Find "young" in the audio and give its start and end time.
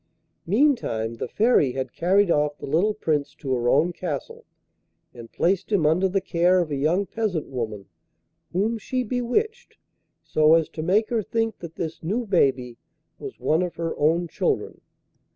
6.75-7.05